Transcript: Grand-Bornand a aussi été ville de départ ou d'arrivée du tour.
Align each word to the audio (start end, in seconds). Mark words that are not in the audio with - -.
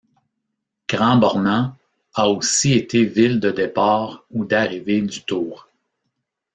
Grand-Bornand 0.89 1.75
a 2.15 2.27
aussi 2.27 2.73
été 2.73 3.05
ville 3.05 3.39
de 3.39 3.51
départ 3.51 4.25
ou 4.31 4.45
d'arrivée 4.45 4.99
du 5.03 5.21
tour. 5.23 5.69